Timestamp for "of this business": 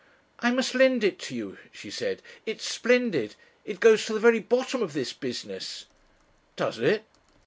4.81-5.85